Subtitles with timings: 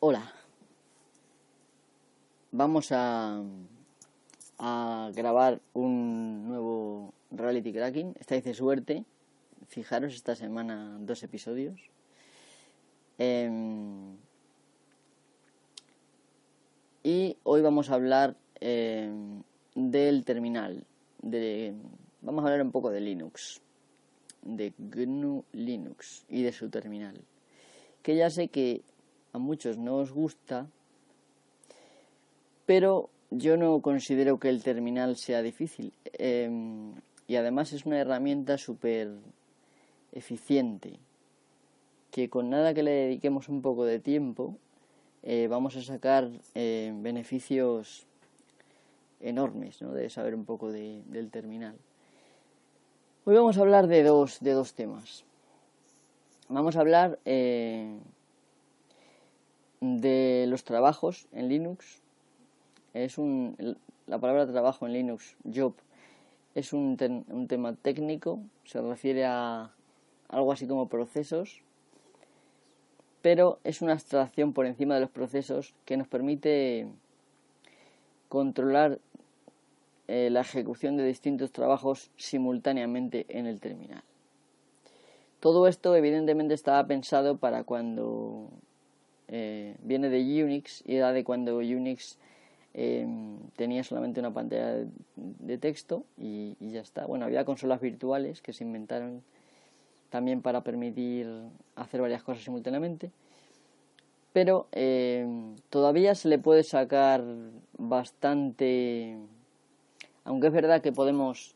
[0.00, 0.32] Hola.
[2.52, 3.42] Vamos a,
[5.12, 8.14] grabar un nuevo reality cracking.
[8.20, 9.04] Estáis de suerte.
[9.66, 11.80] Fijaros esta semana dos episodios.
[13.18, 14.16] Em,
[17.02, 19.42] y hoy vamos a hablar em,
[19.74, 20.84] del terminal.
[21.22, 21.74] De,
[22.22, 23.60] vamos a hablar un poco de Linux.
[24.42, 27.20] De GNU Linux y de su terminal.
[28.04, 28.84] Que ya sé que
[29.32, 30.66] a muchos no os gusta,
[32.66, 35.92] pero yo no considero que el terminal sea difícil.
[36.12, 36.94] Em,
[37.26, 39.10] y además es una herramienta súper
[40.12, 40.98] eficiente,
[42.10, 44.56] que con nada que le dediquemos un poco de tiempo,
[45.22, 48.06] eh, vamos a sacar eh, beneficios
[49.20, 49.92] enormes ¿no?
[49.92, 51.76] de saber un poco de, del terminal.
[53.24, 55.24] Hoy vamos a hablar de dos, de dos temas.
[56.48, 57.98] Vamos a hablar eh,
[59.80, 62.00] de los trabajos en Linux.
[62.94, 63.76] Es un,
[64.06, 65.74] la palabra trabajo en Linux, job,
[66.54, 66.96] es un,
[67.28, 69.70] un tema técnico, se refiere a
[70.28, 71.62] algo así como procesos,
[73.22, 76.88] pero es una abstracción por encima de los procesos que nos permite
[78.28, 78.98] controlar
[80.06, 84.02] eh, la ejecución de distintos trabajos simultáneamente en el terminal.
[85.40, 88.48] Todo esto evidentemente estaba pensado para cuando
[89.28, 92.16] eh, viene de Unix y era de cuando Unix
[92.72, 97.06] em, tenía solamente una pantalla de, texto y, ya está.
[97.06, 99.22] Bueno, había consolas virtuales que se inventaron
[100.10, 101.28] también para permitir
[101.76, 103.10] hacer varias cosas simultáneamente.
[104.32, 107.22] Pero em, todavía se le puede sacar
[107.76, 109.16] bastante,
[110.24, 111.54] aunque es verdad que podemos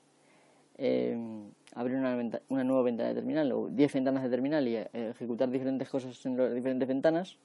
[0.79, 2.17] em, abrir una,
[2.49, 6.25] una, nueva ventana de terminal o 10 ventanas de terminal y eh, ejecutar diferentes cosas
[6.27, 7.39] en las diferentes ventanas,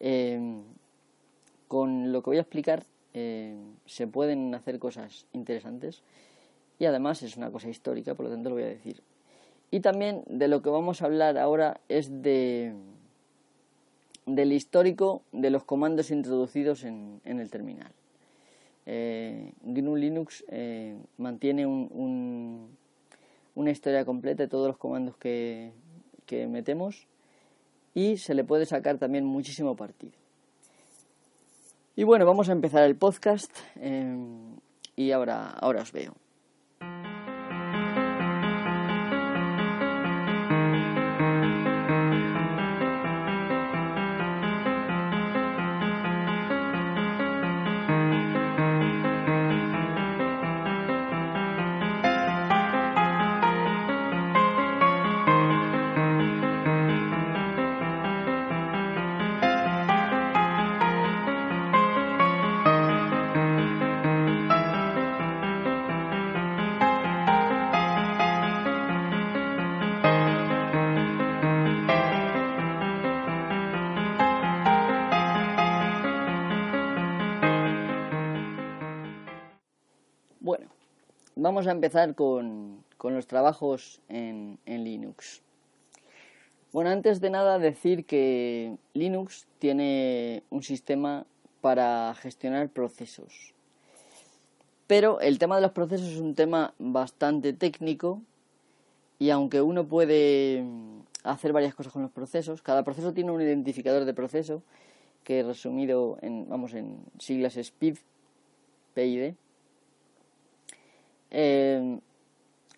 [0.00, 0.62] Em,
[1.66, 6.02] con lo que voy a explicar em, se pueden hacer cosas interesantes
[6.78, 9.02] y además es una cosa histórica, por lo tanto lo voy a decir.
[9.70, 12.74] Y también de lo que vamos a hablar ahora es de
[14.24, 17.90] del histórico de los comandos introducidos en, el terminal.
[18.84, 22.68] Eh, GNU Linux eh, mantiene un,
[23.54, 25.72] una historia completa de todos los comandos que,
[26.26, 27.06] que metemos
[27.98, 30.12] y se le puede sacar también muchísimo partido.
[31.96, 34.16] Y bueno, vamos a empezar el podcast eh,
[34.94, 36.14] y ahora, ahora os veo.
[81.48, 85.40] Vamos a empezar con, los trabajos en, Linux.
[86.74, 91.24] Bueno, antes de nada decir que Linux tiene un sistema
[91.62, 93.54] para gestionar procesos.
[94.86, 98.20] Pero el tema de los procesos es un tema bastante técnico
[99.18, 100.66] y aunque uno puede
[101.24, 104.62] hacer varias cosas con los procesos, cada proceso tiene un identificador de proceso
[105.24, 107.96] que resumido en, vamos, en siglas SPID,
[108.92, 109.32] PID,
[111.30, 111.98] eh,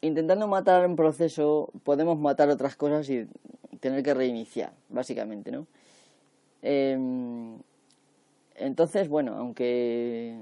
[0.00, 3.26] intentando matar un proceso podemos matar otras cosas y
[3.80, 5.66] tener que reiniciar, básicamente, ¿no?
[6.62, 7.58] Em,
[8.56, 10.36] entonces, bueno, aunque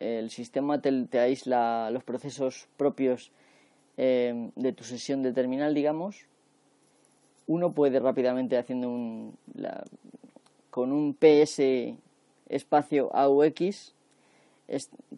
[0.00, 3.32] el sistema te, aísla los procesos propios
[3.96, 6.26] em, de tu sesión de terminal, digamos,
[7.46, 9.36] uno puede rápidamente haciendo un
[10.70, 11.60] con un ps
[12.48, 13.93] espacio AUX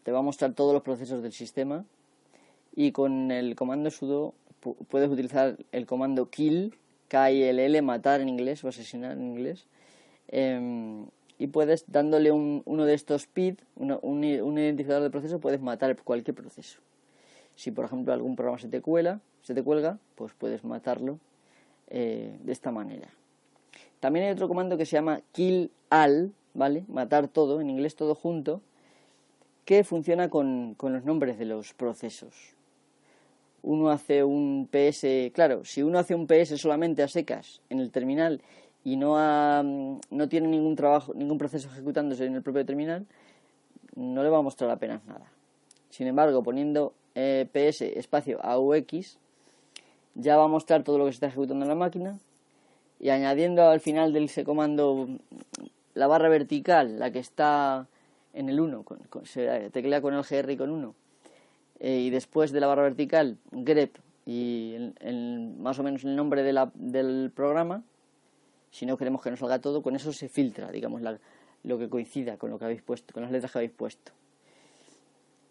[0.02, 1.84] te va a mostrar todos los procesos del sistema
[2.75, 4.34] y con el comando sudo
[4.88, 6.75] puedes utilizar el comando kill,
[7.08, 9.66] K-I-L-L, matar en inglés o asesinar en inglés.
[10.28, 11.06] Em,
[11.38, 16.34] y puedes, dándole un, uno de estos PID, un, identificador de proceso, puedes matar cualquier
[16.34, 16.81] proceso.
[17.54, 21.19] Si, por ejemplo, algún programa se te cuela, se te cuelga, pues puedes matarlo
[21.88, 23.08] eh, de esta manera.
[24.00, 26.84] También hay otro comando que se llama kill all, ¿vale?
[26.88, 28.60] Matar todo, en inglés todo junto,
[29.66, 32.54] que funciona con, los nombres de los procesos.
[33.62, 37.90] Uno hace un PS, claro, si uno hace un PS solamente a secas en el
[37.90, 38.40] terminal
[38.84, 39.16] y no,
[39.64, 43.06] no tiene ningún trabajo, ningún proceso ejecutándose en el propio terminal,
[43.96, 45.26] no le va a mostrar apenas nada.
[45.90, 49.18] Sin embargo, poniendo eh, ps espacio AUX,
[50.14, 52.20] ya va a mostrar todo lo que se está ejecutando en la máquina
[53.00, 55.08] y añadiendo al final de ese comando
[55.94, 57.88] la barra vertical, la que está
[58.37, 58.85] en el 1,
[59.25, 60.94] se teclea con el GR y con 1,
[61.81, 63.97] eh, y después de la barra vertical, grep
[64.27, 64.77] y
[65.59, 67.83] más o menos el nombre de la, del programa,
[68.71, 71.00] si no queremos que nos salga todo, con eso se filtra, digamos,
[71.62, 74.12] lo que coincida con lo que habéis puesto, con las letras que habéis puesto.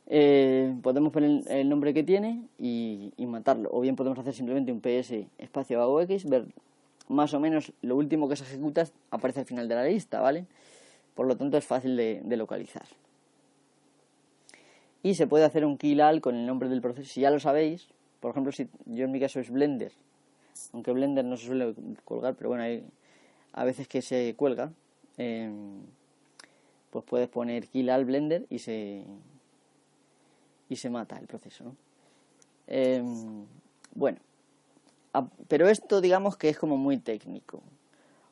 [0.08, 4.80] Eh, podemos poner el nombre que tiene y, matarlo, o bien podemos hacer simplemente un
[4.80, 6.46] ps espacio AOX, ver
[7.08, 10.46] más o menos lo último que se ejecuta aparece al final de la lista, ¿vale?
[11.16, 12.86] Por lo tanto es fácil de, localizar.
[15.02, 17.10] Y se puede hacer un all con el nombre del proceso.
[17.10, 17.88] Si ya lo sabéis,
[18.20, 19.92] por ejemplo, si yo en mi caso es Blender,
[20.74, 21.74] aunque Blender no se suele
[22.04, 22.84] colgar, pero bueno, hay
[23.54, 24.72] a veces que se cuelga,
[25.18, 25.82] em,
[26.90, 29.04] pues puedes poner kill all Blender y se
[30.68, 31.76] y se mata el proceso.
[32.68, 33.46] Em,
[33.94, 34.18] bueno,
[35.48, 37.62] pero esto digamos que es como muy técnico.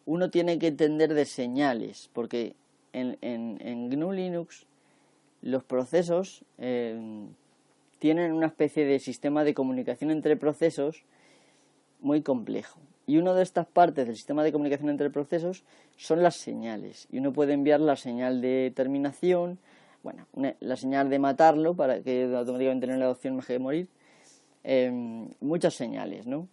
[0.06, 2.56] Uno tiene que entender de señales, porque
[2.94, 4.66] en, GNU Linux
[5.42, 6.98] los procesos eh,
[8.00, 11.04] tienen una especie de sistema de comunicación entre procesos
[12.00, 12.80] muy complejo.
[13.06, 15.64] Y una de estas partes del sistema de comunicación entre procesos
[15.98, 17.08] son las señales.
[17.12, 19.60] Y uno puede enviar la señal de terminación,
[20.04, 20.26] bueno,
[20.60, 23.88] la señal de matarlo para que automáticamente no le da opción más que morir.
[24.64, 26.48] Eh, muchas señales, ¿no?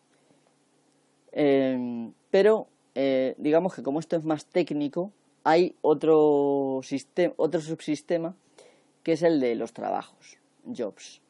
[1.32, 5.12] Em, pero eh, digamos que como esto es más técnico,
[5.44, 8.34] hay otro, sistema, otro subsistema
[9.02, 11.20] que es el de los trabajos, jobs.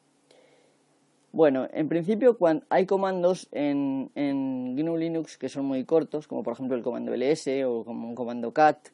[1.31, 6.43] Bueno, en principio cuando hay comandos en, en GNU Linux que son muy cortos, como
[6.43, 8.89] por ejemplo el comando ls o como un comando cat,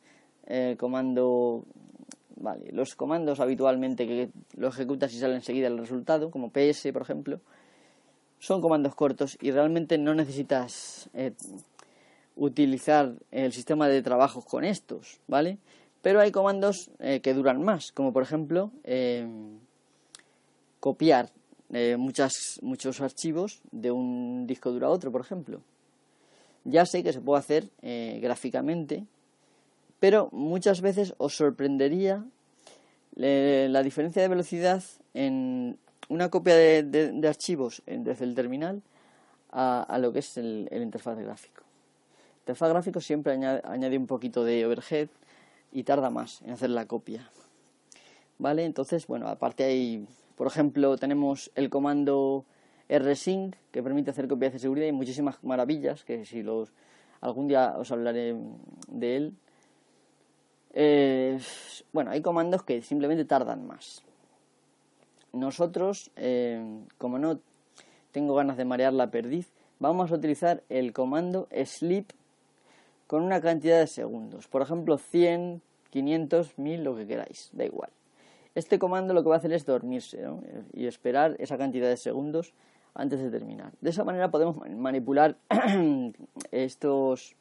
[0.46, 1.64] eh, comando...
[2.40, 7.02] Vale, los comandos habitualmente que lo ejecutas y sale enseguida el resultado, como ps por
[7.02, 7.40] ejemplo,
[8.38, 11.32] son comandos cortos y realmente no necesitas eh,
[12.38, 15.58] utilizar el sistema de trabajos con estos, ¿vale?
[16.02, 19.58] Pero hay comandos eh, que duran más, como por ejemplo em,
[20.80, 21.30] copiar
[21.74, 25.62] eh, muchos archivos de un disco duro a otro, por ejemplo.
[26.64, 29.06] Ya sé que se puede hacer gráficamente,
[30.02, 32.26] pero muchas veces os sorprendería
[33.16, 34.84] la diferencia de velocidad
[35.14, 35.78] en
[36.10, 38.82] una copia de, archivos desde el terminal
[39.52, 41.64] a, lo que es el, interfaz gráfico.
[42.48, 45.10] Interfaz gráfico siempre añade, un poquito de overhead
[45.74, 47.30] y tarda más en hacer la copia.
[48.40, 48.64] ¿Vale?
[48.64, 50.08] Entonces, bueno, aparte hay,
[50.38, 52.46] por ejemplo, tenemos el comando
[52.88, 56.72] rsync que permite hacer copias de seguridad y muchísimas maravillas que si los
[57.20, 58.38] algún día os hablaré
[58.88, 59.34] de él.
[60.74, 61.42] Eh,
[61.92, 64.04] bueno, hay comandos que simplemente tardan más.
[65.34, 66.64] Nosotros, eh,
[66.98, 67.42] como no
[68.14, 72.14] tengo ganas de marear la perdiz, vamos a utilizar el comando sleep
[73.08, 74.48] con una cantidad de segundos.
[74.48, 77.90] Por ejemplo, 100, 500, 1000, lo que queráis, da igual.
[78.54, 80.20] Este comando lo que va a hacer es dormirse
[80.74, 82.54] y esperar esa cantidad de segundos
[82.96, 83.72] antes de terminar.
[83.82, 85.38] De esa manera podemos manipular
[86.52, 87.36] estos,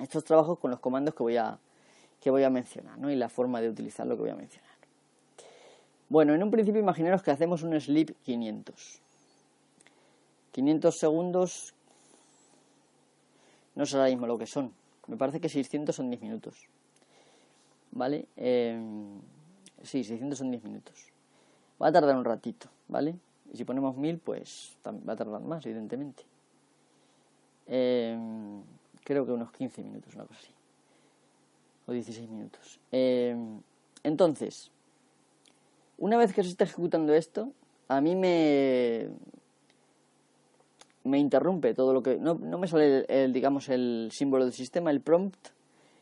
[0.00, 1.58] estos trabajos con los comandos que voy a,
[2.20, 3.10] que voy a mencionar ¿no?
[3.10, 4.70] y la forma de utilizar lo que voy a mencionar.
[6.08, 9.00] Bueno, en un principio imaginaros que hacemos un sleep 500.
[10.52, 11.74] 500 segundos,
[13.74, 14.72] no sé ahora mismo lo que son.
[15.06, 16.68] Me parece que 600 son 10 minutos.
[17.92, 18.26] ¿Vale?
[18.36, 19.20] Em,
[19.82, 21.12] sí, 600 son 10 minutos.
[21.80, 23.16] Va a tardar un ratito, ¿vale?
[23.52, 26.24] Y si ponemos 1000, pues va a tardar más, evidentemente.
[27.66, 28.62] Em,
[29.04, 30.52] creo que unos 15 minutos, una cosa así.
[31.86, 32.80] O 16 minutos.
[32.90, 33.60] Em,
[34.02, 34.70] entonces,
[35.98, 37.52] una vez que se está ejecutando esto,
[37.88, 39.08] a mí me
[41.04, 44.90] me interrumpe todo lo que no, no me sale el, digamos el símbolo del sistema,
[44.90, 45.48] el prompt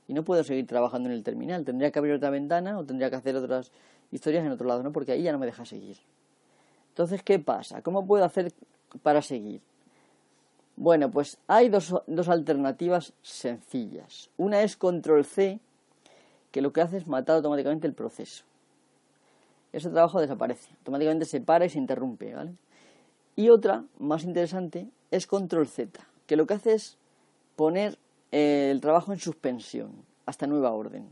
[0.08, 1.64] y no puedo seguir trabajando en el terminal.
[1.64, 3.70] Tendría que abrir otra ventana o tendría que hacer otras
[4.10, 4.92] historias en otro lado, ¿no?
[4.92, 5.98] Porque ahí ya no me deja seguir.
[6.90, 7.82] Entonces, ¿qué pasa?
[7.82, 8.52] ¿Cómo puedo hacer
[9.02, 9.60] para seguir?
[10.76, 14.30] Bueno, pues hay dos, dos alternativas sencillas.
[14.36, 15.60] Una es control C,
[16.50, 18.44] que lo que hace es matar automáticamente el proceso
[19.72, 20.70] ese trabajo desaparece.
[20.80, 22.52] Automáticamente se para y se interrumpe, ¿vale?
[23.36, 26.98] Y otra, más interesante, es control Z, que lo que hace es
[27.56, 27.98] poner
[28.30, 29.92] eh, el trabajo en suspensión
[30.26, 31.10] hasta nueva orden.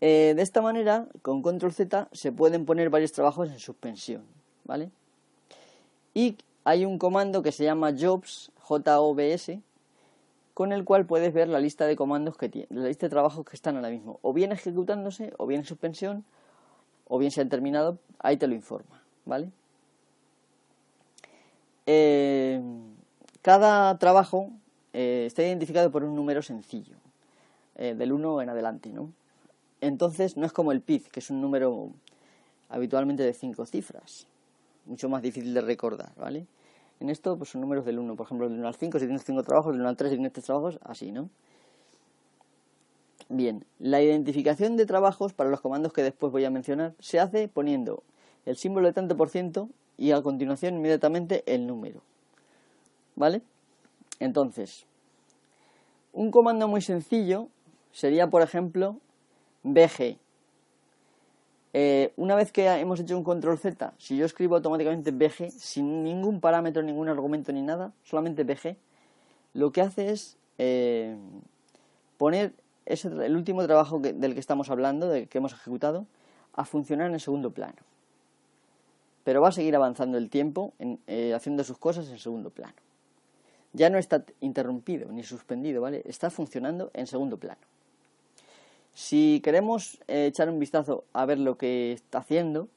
[0.00, 4.24] Eh, de esta manera, con control Z se pueden poner varios trabajos en suspensión,
[4.64, 4.90] ¿vale?
[6.12, 9.62] Y hay un comando que se llama jobs, J-O-B-S,
[10.52, 13.44] con el cual puedes ver la lista de comandos que tiene, la lista de trabajos
[13.44, 16.24] que están ahora mismo, o bien ejecutándose, o bien en suspensión,
[17.08, 19.50] o bien se han terminado, ahí te lo informa, ¿vale?
[21.86, 22.60] Eh,
[23.42, 24.50] cada trabajo
[24.92, 26.96] eh, está identificado por un número sencillo,
[27.76, 29.12] eh, del 1 en adelante, ¿no?
[29.80, 31.90] Entonces no es como el PID, que es un número
[32.70, 34.26] habitualmente de 5 cifras,
[34.86, 36.46] mucho más difícil de recordar, ¿vale?
[37.00, 39.24] En esto pues son números del 1, por ejemplo, del 1 al 5, si tienes
[39.24, 41.28] 5 trabajos, del 1 al 3 si tienes 3 trabajos, así, ¿no?
[43.28, 47.48] Bien, la identificación de trabajos para los comandos que después voy a mencionar se hace
[47.48, 48.02] poniendo
[48.46, 52.02] el símbolo de tanto por ciento y a continuación inmediatamente el número.
[53.16, 53.42] ¿Vale?
[54.20, 54.86] Entonces,
[56.12, 57.48] un comando muy sencillo
[57.92, 58.98] sería, por ejemplo,
[59.62, 60.18] bg.
[61.76, 66.04] Eh, una vez que hemos hecho un control Z, si yo escribo automáticamente bg sin
[66.04, 68.76] ningún parámetro, ningún argumento ni nada, solamente bg,
[69.54, 71.16] lo que hace es eh,
[72.16, 72.52] poner
[72.86, 76.06] ese, el último trabajo del que estamos hablando, del que hemos ejecutado,
[76.52, 77.78] a funcionar en el segundo plano.
[79.24, 82.74] Pero va a seguir avanzando el tiempo eh, haciendo sus cosas en segundo plano.
[83.72, 86.02] Ya no está interrumpido ni suspendido, ¿vale?
[86.04, 87.60] Está funcionando en segundo plano.
[88.92, 92.68] Si queremos eh, echar un vistazo a ver lo que está haciendo,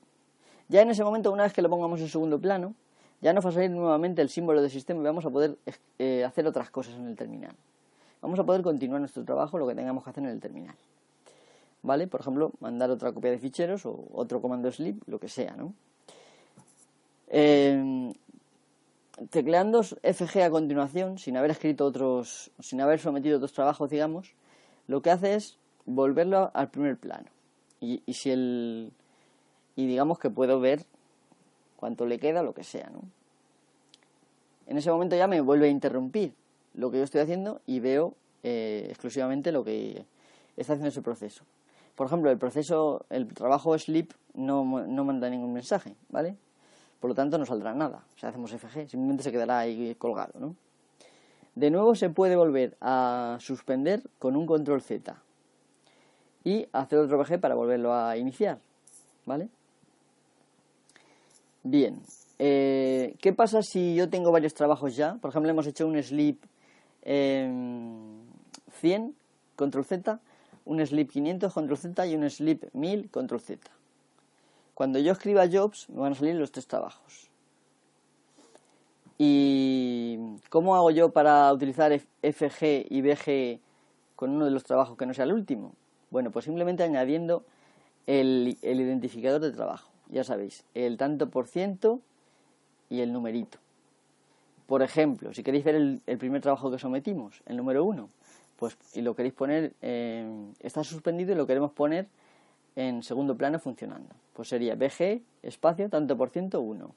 [0.69, 2.73] ya en ese momento, una vez que lo pongamos en segundo plano,
[3.21, 5.57] ya nos va a salir nuevamente el símbolo del sistema y vamos a poder
[5.99, 7.55] eh, hacer otras cosas en el terminal
[8.21, 10.75] vamos a poder continuar nuestro trabajo, lo que tengamos que hacer en el terminal.
[11.83, 12.07] ¿Vale?
[12.07, 15.73] Por ejemplo, mandar otra copia de ficheros o otro comando sleep, lo que sea, ¿no?
[17.27, 18.13] Eh,
[19.29, 24.33] tecleando FG a continuación, sin haber escrito otros, sin haber sometido otros trabajos, digamos,
[24.87, 27.25] lo que hace es volverlo al primer plano.
[27.79, 28.91] Y, si el,
[29.75, 30.85] y digamos que puedo ver
[31.75, 33.01] cuánto le queda, lo que sea, ¿no?
[34.65, 36.33] En ese momento ya me vuelve a interrumpir,
[36.73, 40.05] lo que yo estoy haciendo y veo eh, exclusivamente lo que
[40.57, 41.43] está haciendo ese proceso.
[41.95, 46.35] Por ejemplo, el proceso, el trabajo sleep no, no manda ningún mensaje, ¿vale?
[46.99, 48.03] Por lo tanto, no saldrá nada.
[48.15, 50.55] O sea, hacemos FG, simplemente se quedará ahí colgado, ¿no?
[51.55, 55.15] De nuevo se puede volver a suspender con un control Z
[56.43, 58.59] y hacer otro VG para volverlo a iniciar,
[59.25, 59.49] ¿vale?
[61.63, 61.99] Bien,
[62.39, 65.15] eh, ¿qué pasa si yo tengo varios trabajos ya?
[65.15, 66.37] Por ejemplo, hemos hecho un sleep
[67.03, 68.23] 100,
[69.55, 70.19] control Z,
[70.65, 73.69] un sleep 500, control Z y un sleep 1000, control Z.
[74.77, 77.31] Cuando yo escriba jobs me van a salir los tres trabajos.
[79.17, 80.19] ¿Y
[80.51, 81.91] cómo hago yo para utilizar
[82.21, 83.59] FG y BG
[84.15, 85.73] con uno de los trabajos que no sea el último?
[86.11, 87.43] Bueno, pues simplemente añadiendo
[88.05, 89.89] el, el identificador de trabajo.
[90.09, 91.99] Ya sabéis, el tanto por ciento
[92.87, 93.57] y el numerito.
[94.67, 98.07] Por ejemplo, si queréis ver el, primer trabajo que sometimos, el número 1,
[98.57, 99.73] pues y lo queréis poner,
[100.59, 102.05] está suspendido y lo queremos poner
[102.77, 104.15] en segundo plano funcionando.
[104.33, 106.93] Pues sería BG, espacio, tanto por ciento 1.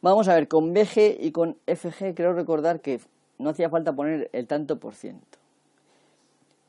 [0.00, 3.00] Vamos a ver, con BG y con FG creo recordar que
[3.38, 5.38] no hacía falta poner el tanto por ciento.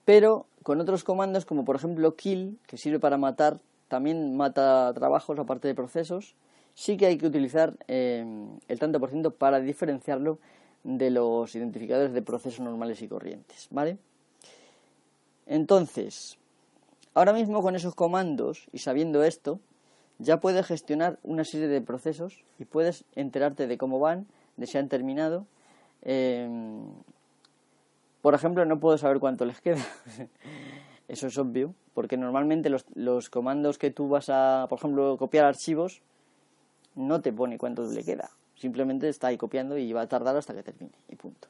[0.04, 5.38] Pero con otros comandos como por ejemplo kill, que sirve para matar, también mata trabajos
[5.38, 6.34] aparte de procesos,
[6.74, 10.40] sí que hay que utilizar em, el tanto por ciento para diferenciarlo
[10.84, 14.00] de los identificadores de procesos normales y corrientes, ¿vale?
[15.46, 16.40] Entonces,
[17.16, 19.60] ahora mismo con esos comandos y sabiendo esto,
[20.20, 24.78] ya puedes gestionar una serie de procesos y puedes enterarte de cómo van, de si
[24.78, 25.46] han terminado.
[26.04, 26.86] Em,
[28.22, 29.84] por ejemplo, no puedo saber cuánto les queda.
[31.08, 35.46] Eso es obvio, porque normalmente los, los comandos que tú vas a, por ejemplo, copiar
[35.46, 36.02] archivos,
[36.96, 38.30] no te pone cuánto le queda.
[38.56, 41.48] Simplemente está ahí copiando y va a tardar hasta que termine y punto.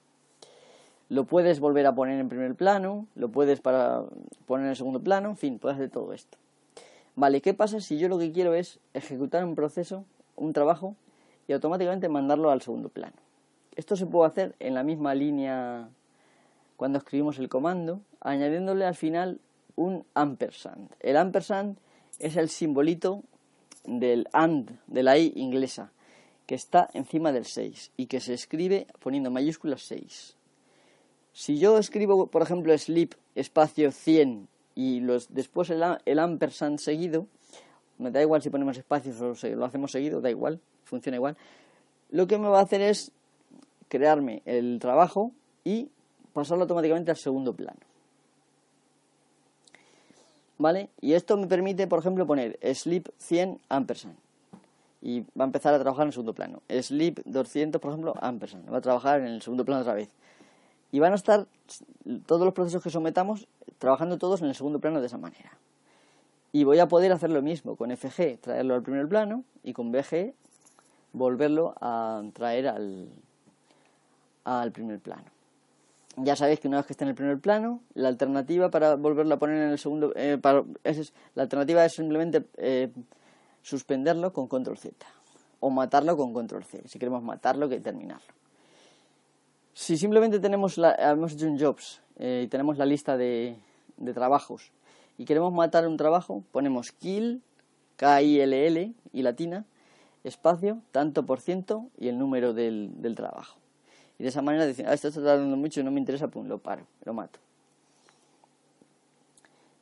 [1.08, 4.04] Lo puedes volver a poner en primer plano, lo puedes para
[4.46, 6.38] poner en segundo plano, en fin, puedes hacer todo esto.
[7.16, 10.04] Vale, ¿qué pasa si yo lo que quiero es ejecutar un proceso,
[10.36, 10.96] un trabajo,
[11.48, 13.16] y automáticamente mandarlo al segundo plano?
[13.76, 15.90] Esto se puede hacer en la misma línea
[16.76, 19.40] cuando escribimos el comando, añadiéndole al final
[19.76, 20.90] un ampersand.
[21.00, 21.78] El ampersand
[22.20, 23.24] es el simbolito
[23.86, 25.92] del AND, de la I inglesa,
[26.46, 30.35] que está encima del 6 y que se escribe poniendo mayúsculas 6.
[31.36, 37.28] Si yo escribo, por ejemplo, sleep espacio 100 y los, después el, el ampersand seguido,
[37.98, 41.36] me da igual si ponemos espacios o lo hacemos seguido, da igual, funciona igual.
[42.10, 43.12] Lo que me va a hacer es
[43.90, 45.34] crearme el trabajo
[45.66, 45.90] y
[46.32, 47.80] pasarlo automáticamente al segundo plano.
[50.58, 50.90] ¿vale?
[51.02, 54.16] Y esto me permite, por ejemplo, poner sleep 100 ampersand
[55.02, 56.62] y va a empezar a trabajar en el segundo plano.
[56.70, 60.10] Sleep 200, por ejemplo, ampersand, va a trabajar en el segundo plano otra vez.
[60.92, 61.48] Y van a estar
[62.26, 63.48] todos los procesos que sometamos
[63.80, 65.58] trabajando todos en el segundo plano de esa manera.
[66.52, 69.92] Y voy a poder hacer lo mismo con FG, traerlo al primer plano y con
[69.92, 70.34] BG
[71.12, 73.10] volverlo a traer al,
[74.46, 75.26] al primer plano.
[76.18, 79.36] Ya sabéis que una vez que esté en el primer plano, la alternativa para volverlo
[79.36, 80.40] a poner en el segundo, eh,
[80.86, 82.90] es, la alternativa es simplemente eh,
[83.62, 85.06] suspenderlo con control Z
[85.60, 88.34] o matarlo con control C, si queremos matarlo que terminarlo.
[89.76, 93.58] Si simplemente tenemos la, hemos hecho un jobs eh, y tenemos la lista de,
[93.98, 94.72] de, trabajos
[95.18, 97.42] y queremos matar un trabajo, ponemos kill,
[97.98, 99.66] K-I-L-L y latina,
[100.24, 103.60] espacio, tanto por ciento y el número del, del trabajo.
[104.18, 106.48] Y de esa manera decir, ah, esto está tardando mucho y no me interesa, pues
[106.48, 107.40] lo paro, lo mato.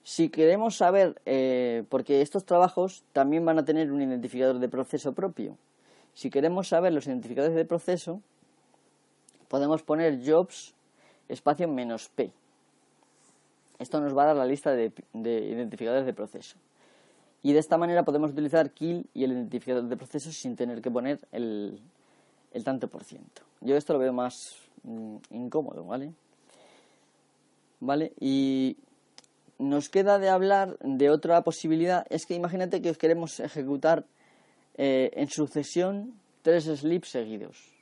[0.01, 5.13] Si queremos saber, eh, porque estos trabajos también van a tener un identificador de proceso
[5.13, 5.55] propio,
[6.15, 8.21] si queremos saber los identificadores de proceso,
[9.53, 10.74] podemos poner jobs
[11.29, 12.31] espacio menos p.
[13.77, 16.57] Esto nos va a dar la lista de, identificadores de proceso.
[17.43, 20.89] Y de esta manera podemos utilizar kill y el identificador de proceso sin tener que
[20.89, 21.79] poner el,
[22.63, 23.43] tanto por ciento.
[23.62, 24.33] Yo esto lo veo más
[24.81, 26.13] mm, incómodo, ¿vale?
[27.79, 28.12] ¿Vale?
[28.19, 28.77] Y
[29.60, 32.07] nos queda de hablar de otra posibilidad.
[32.10, 34.03] Es que imagínate que queremos ejecutar
[34.77, 37.72] eh, en sucesión tres slips seguidos.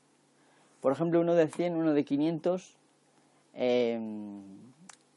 [0.82, 2.74] Por ejemplo, uno de 100, uno de 500
[3.54, 4.42] em,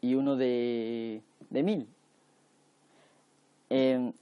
[0.00, 1.88] y uno de, de 1000.
[3.70, 4.12] Em,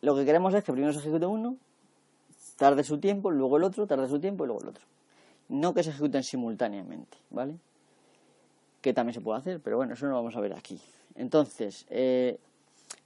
[0.00, 1.56] lo que queremos es que primero se ejecute uno,
[2.56, 4.84] tarde su tiempo, luego el otro, tarde su tiempo y luego el otro.
[5.48, 7.56] No que se ejecuten simultáneamente, ¿vale?
[8.80, 10.80] Que también se puede hacer, pero bueno, eso no lo vamos a ver aquí.
[11.16, 12.38] Entonces, eh,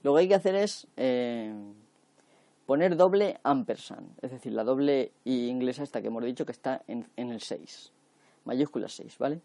[0.03, 1.53] lo que hay que hacer es eh,
[2.67, 6.83] poner doble ampersand, es decir, la doble y inglesa esta que hemos dicho que está
[6.87, 7.93] en, el 6,
[8.43, 9.39] mayúscula 6, ¿vale?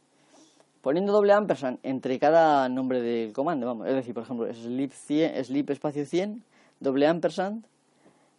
[0.82, 5.44] Poniendo doble ampersand entre cada nombre del comando, vamos, es decir, por ejemplo, sleep, 100,
[5.44, 6.42] sleep espacio 100,
[6.80, 7.64] doble ampersand,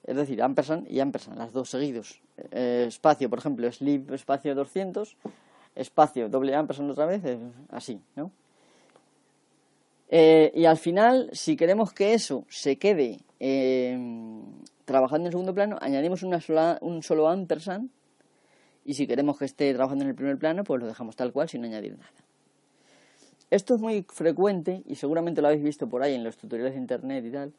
[0.04, 2.22] es decir, ampersand y ampersand, las dos seguidos.
[2.52, 5.16] Eh, espacio, por ejemplo, sleep espacio 200,
[5.76, 7.22] espacio doble ampersand otra vez,
[7.70, 8.32] así, ¿no?
[10.10, 13.22] Eh, y al final, si queremos que eso se quede
[14.86, 17.90] trabajando en segundo plano, añadimos un solo ampersand.
[18.86, 21.48] Y si queremos que esté trabajando en el primer plano, pues lo dejamos tal cual
[21.48, 22.12] sin añadir nada.
[23.50, 26.80] Esto es muy frecuente y seguramente lo habéis visto por ahí en los tutoriales de
[26.80, 27.54] internet y tal.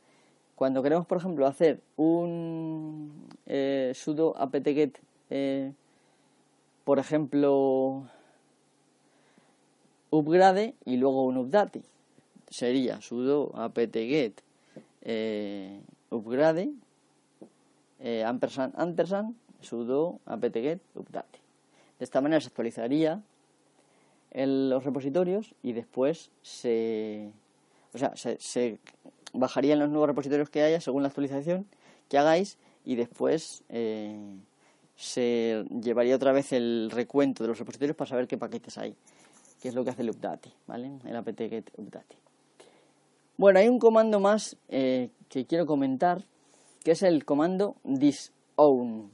[0.54, 4.98] Cuando queremos, por ejemplo, hacer un eh, sudo apt-get,
[6.84, 8.04] por ejemplo,
[10.10, 11.82] upgrade y luego un update
[12.50, 14.42] sería sudo apt-get
[15.02, 16.70] eh, upgrade
[18.04, 21.40] eh, ampersand ampersand sudo apt-get update.
[21.98, 23.22] De esta manera se actualizaría
[24.34, 27.30] los repositorios y después se,
[27.94, 28.78] o sea, se,
[29.32, 31.66] bajarían los nuevos repositorios que haya según la actualización
[32.08, 34.36] que hagáis y después eh,
[34.96, 38.94] se llevaría otra vez el recuento de los repositorios para saber qué paquetes hay,
[39.62, 40.90] que es lo que hace el update, ¿vale?
[41.06, 42.16] El apt-get update.
[43.38, 46.22] Bueno, hay un comando más eh, que quiero comentar,
[46.84, 49.10] que es el comando disown.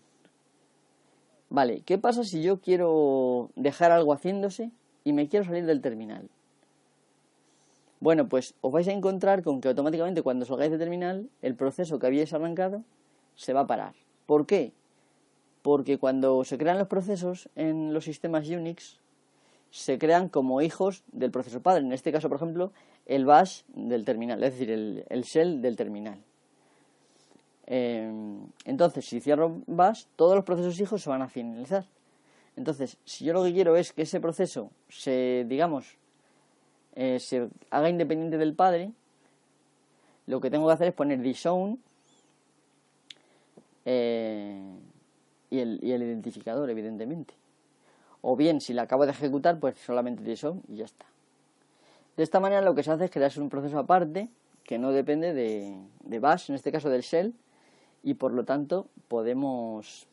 [1.48, 4.70] Vale, ¿qué pasa si yo quiero dejar algo haciéndose
[5.02, 6.28] y me quiero salir del terminal?
[8.00, 11.98] Bueno, pues os vais a encontrar con que automáticamente cuando salgáis del terminal, el proceso
[11.98, 12.84] que habíais arrancado
[13.34, 13.94] se va a parar.
[14.26, 14.72] ¿Por qué?
[15.62, 19.00] Porque cuando se crean los procesos en los sistemas Unix,
[19.70, 21.84] se crean como hijos del proceso padre.
[21.84, 22.72] En este caso, por ejemplo,
[23.06, 26.18] el bash del terminal, es decir, el, shell del terminal.
[27.72, 31.84] Em, entonces, si cierro bash, todos los procesos hijos se van a finalizar.
[32.56, 35.96] Entonces, si yo lo que quiero es que ese proceso se, digamos,
[36.96, 38.90] eh, se haga independiente del padre,
[40.26, 41.78] lo que tengo que hacer es poner disown
[43.84, 44.60] eh,
[45.50, 47.34] y, el, y el identificador, evidentemente.
[48.20, 51.06] O bien, si la acabo de ejecutar, pues solamente disown y ya está.
[52.16, 54.28] De esta manera lo que se hace es crearse un proceso aparte
[54.64, 57.32] que no depende de, de bash, en este caso del shell,
[58.02, 60.06] y por lo tanto podemos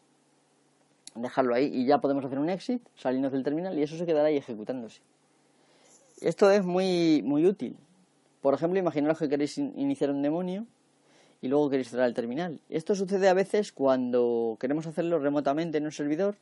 [1.15, 4.27] dejarlo ahí y ya podemos hacer un exit, salirnos del terminal y eso se quedará
[4.27, 5.01] ahí ejecutándose.
[6.21, 7.77] Esto es muy, muy útil.
[8.41, 10.65] Por ejemplo, imaginaos que queréis iniciar un demonio
[11.41, 12.59] y luego queréis cerrar el terminal.
[12.69, 16.35] Esto sucede a veces cuando queremos hacerlo remotamente en un servidor,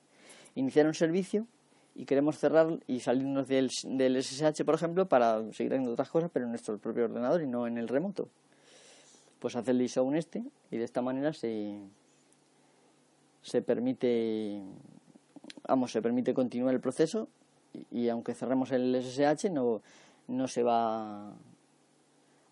[0.56, 1.48] iniciar un servicio
[1.96, 6.30] y queremos cerrar y salirnos del, del SSH, por ejemplo, para seguir haciendo otras cosas,
[6.32, 8.30] pero en nuestro propio ordenador y no en el remoto.
[9.46, 11.78] Pues hacer el disown este y de esta manera se,
[13.44, 14.60] se permite,
[15.68, 17.28] vamos, se permite continuar el proceso
[17.92, 19.84] y aunque cerremos el SSH no,
[20.28, 21.36] no se va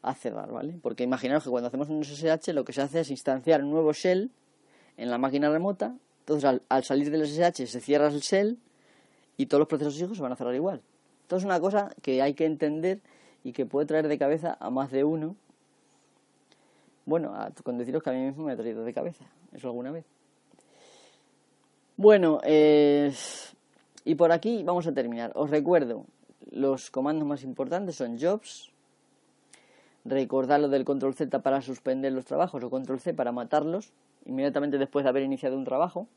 [0.04, 0.78] a cerrar, ¿vale?
[0.84, 3.92] Porque imaginaos que cuando hacemos un SSH lo que se hace es instanciar un nuevo
[3.94, 4.30] shell
[4.96, 8.60] en la máquina remota, entonces al, salir del SSH se cierra el shell
[9.36, 10.84] y todos los procesos hijos se van a cerrar igual.
[11.24, 13.00] Esto es una cosa que hay que entender
[13.44, 15.36] y que puede traer de cabeza a más de uno.
[17.06, 20.06] Bueno, con deciros que a mí mismo me ha traído de cabeza, eso alguna vez.
[21.98, 25.32] Bueno, y por aquí vamos a terminar.
[25.36, 26.06] Os recuerdo,
[26.52, 28.72] los comandos más importantes son jobs,
[30.06, 33.94] recordar lo del control Z para suspender los trabajos o control C para matarlos
[34.26, 36.08] inmediatamente después de haber iniciado un trabajo,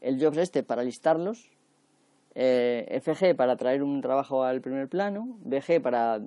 [0.00, 1.50] el jobs este para listarlos,
[2.34, 6.20] eh, FG para traer un trabajo al primer plano, BG para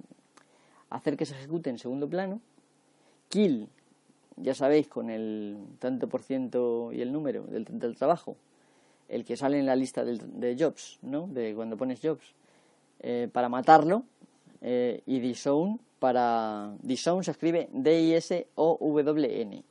[0.90, 2.42] hacer que se ejecute en segundo plano,
[3.30, 3.70] kill,
[4.38, 8.38] ya sabéis, con el tanto por ciento y el número del, del trabajo,
[9.10, 11.28] el que sale en la lista de jobs, ¿no?
[11.28, 12.34] De cuando pones jobs,
[13.00, 14.04] eh, para matarlo,
[14.62, 16.74] eh, y disown para...
[16.82, 19.64] Disown se escribe D-I-S-O-W-N.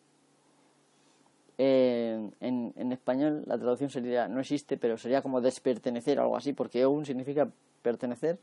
[1.58, 6.52] Eh, en, español la traducción sería, no existe, pero sería como despertenecer o algo así,
[6.52, 7.48] porque own significa
[7.82, 8.38] pertenecer,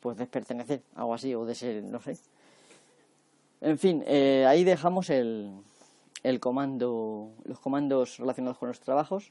[0.00, 2.16] pues despertenecer, algo así, o de ser, no sé.
[3.62, 5.52] En fin, eh, ahí dejamos el,
[6.24, 9.30] el comando, los comandos relacionados con los trabajos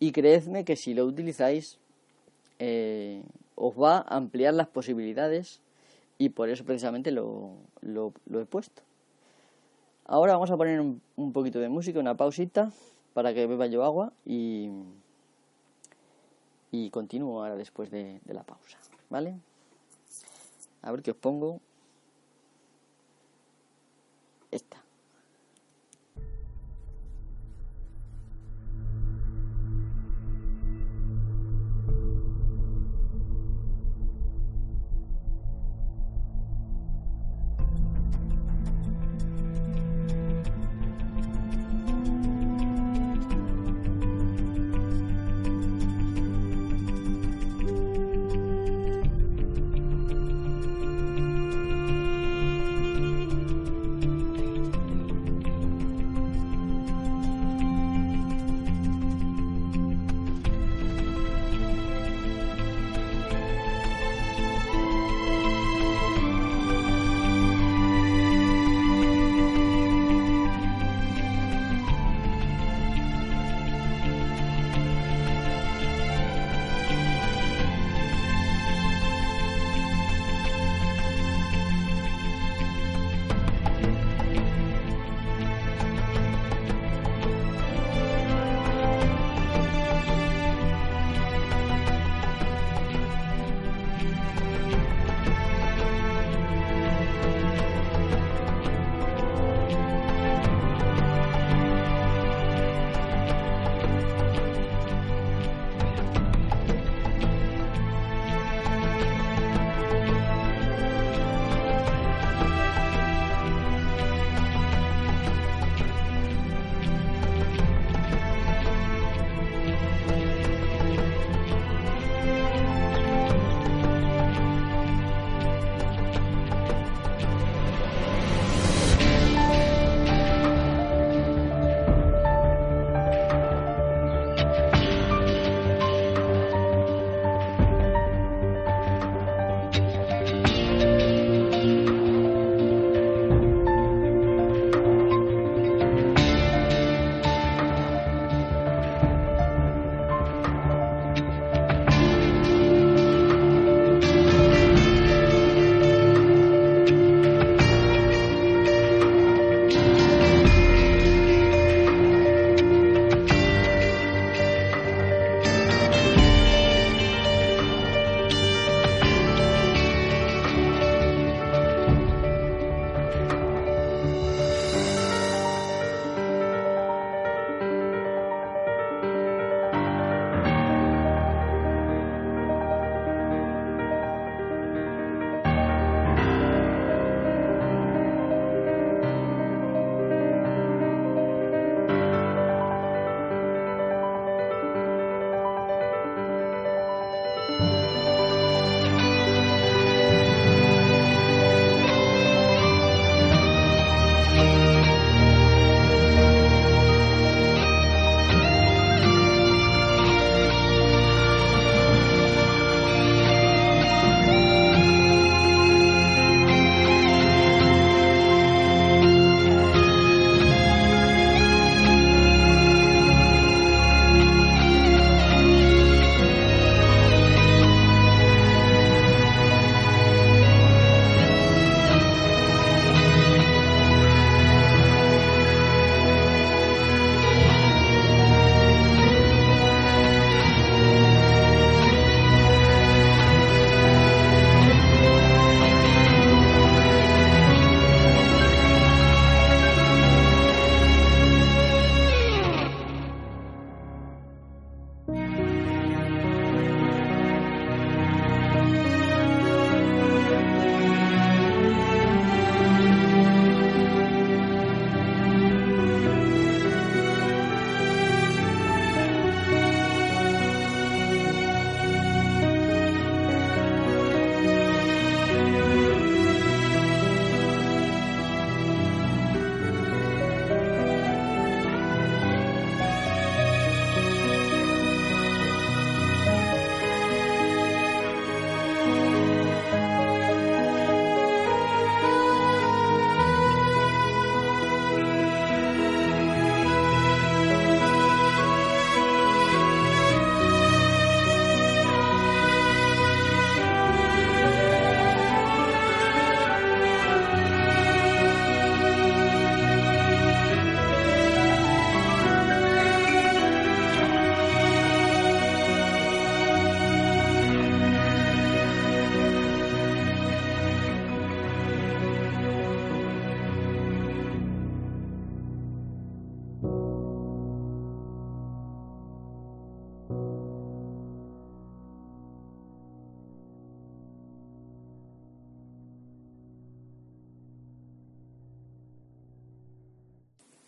[0.00, 1.78] y creedme que si lo utilizáis
[2.58, 3.22] eh,
[3.54, 5.60] os va a ampliar las posibilidades
[6.18, 8.82] y por eso precisamente lo, lo, he puesto.
[10.06, 12.72] Ahora vamos a poner un, poquito de música, una pausita
[13.14, 14.70] para que beba yo agua y,
[16.72, 19.36] y continúo ahora después de, de la pausa, ¿vale?
[20.82, 21.60] A ver qué os pongo.
[24.52, 24.81] Esta.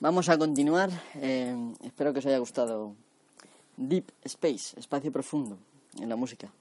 [0.05, 0.91] Vamos a continuar.
[1.15, 2.93] Eh, espero que os haya gustado
[3.79, 5.57] Deep Space, espacio profundo
[5.99, 6.53] en la música.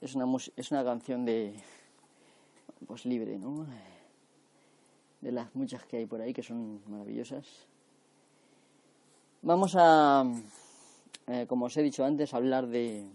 [0.00, 1.54] Es una, es una canción de.
[2.88, 3.66] Pues libre, ¿no?
[5.20, 7.46] De las muchas que hay por ahí que son maravillosas.
[9.42, 10.24] Vamos a,
[11.28, 13.06] eh, como os he dicho antes, hablar de,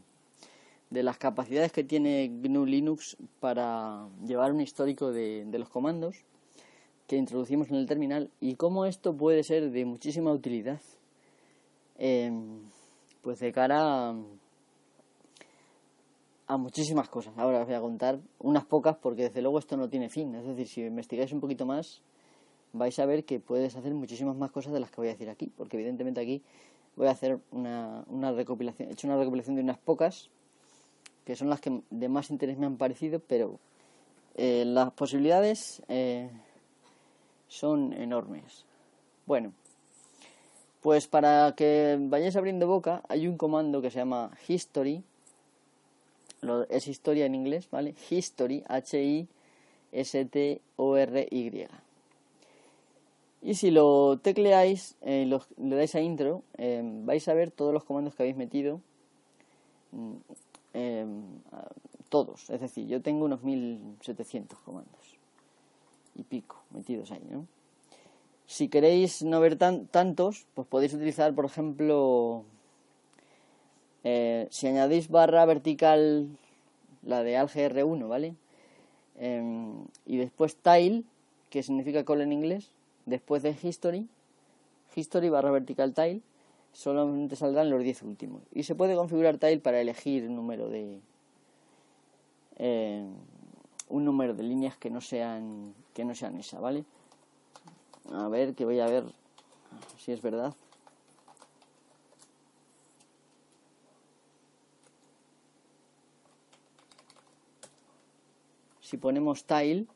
[0.89, 6.24] de las capacidades que tiene GNU Linux para llevar un histórico de, los comandos
[7.08, 10.82] que introducimos en el terminal y cómo esto puede ser de muchísima utilidad
[11.98, 12.62] em,
[13.22, 14.15] pues de cara
[16.48, 17.34] a, muchísimas cosas.
[17.38, 20.36] Ahora os voy a contar unas pocas porque desde luego esto no tiene fin.
[20.36, 22.02] Es decir, si investigáis un poquito más
[22.74, 25.30] vais a ver que puedes hacer muchísimas más cosas de las que voy a decir
[25.30, 26.44] aquí, porque evidentemente aquí
[26.96, 30.30] voy a hacer una, una recopilación, he hecho una recopilación de unas pocas
[31.26, 33.60] que son las que de más interés me han parecido, pero
[34.36, 36.30] eh, las posibilidades eh,
[37.47, 38.65] son enormes.
[39.25, 39.53] Bueno,
[40.81, 45.03] pues para que vayáis abriendo boca, hay un comando que se llama history,
[46.69, 47.95] es historia en inglés, ¿vale?
[48.10, 49.27] History, H-I-S-T-O-R-Y.
[53.41, 55.25] Y si lo tecleáis, eh,
[55.58, 58.79] le dais a intro, vais a ver todos los comandos que habéis metido
[59.91, 60.13] mm,
[60.75, 61.23] Em,
[62.10, 62.49] todos.
[62.49, 65.14] Es decir, yo tengo unos 1700 comandos
[66.15, 67.47] y pico metidos ahí, ¿no?
[68.47, 72.43] Si queréis no ver tan, tantos, pues podéis utilizar, por ejemplo,
[74.04, 76.28] eh, si añadís barra vertical,
[77.01, 78.36] la de AlGR1, ¿vale?
[79.17, 81.04] Em, y después tile,
[81.49, 82.69] que significa call en inglés,
[83.06, 84.08] después de history,
[84.95, 86.21] history barra vertical tile,
[86.71, 88.43] solamente saldrán los 10 últimos.
[88.54, 90.99] Y se puede configurar tile para elegir un número de
[92.58, 93.06] eh,
[93.89, 96.86] un número de líneas que no sean que no sean esa, ¿vale?
[98.12, 99.06] A ver, que voy a ver
[99.98, 100.54] si es verdad.
[108.82, 109.88] Si ponemos tile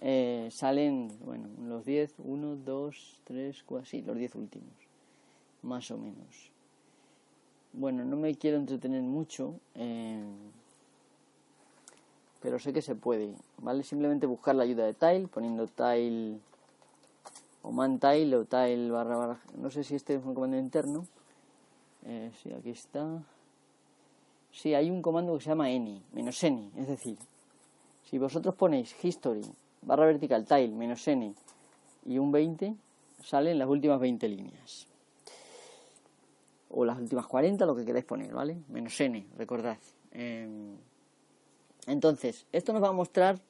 [0.00, 4.72] eh, salen, bueno, los 10, 1, 2, 3, 4, sí, los 10 últimos,
[5.62, 6.50] más o menos.
[7.72, 10.22] Bueno, no me quiero entretener mucho, eh,
[12.48, 13.82] pero sé que se puede, ¿vale?
[13.82, 16.38] Simplemente buscar la ayuda de tile, poniendo tile
[17.60, 21.06] o man tile o tile barra barra, no sé si este es un comando interno.
[22.06, 23.22] Eh, sí, aquí está.
[24.50, 27.18] Sí, hay un comando que se llama any, menos any, es decir,
[28.08, 29.44] si vosotros ponéis history
[29.82, 31.34] barra vertical tile menos n
[32.06, 32.74] y un 20
[33.22, 34.86] salen las últimas 20 líneas.
[36.70, 38.56] O las últimas 40, lo que queráis poner, ¿vale?
[38.68, 39.76] Menos n, recordad.
[40.12, 40.78] Em,
[41.88, 43.40] entonces, esto nos va a mostrar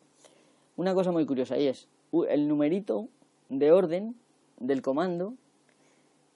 [0.77, 1.89] una cosa muy curiosa y es
[2.29, 3.09] el numerito
[3.49, 4.15] de orden
[4.59, 5.35] del comando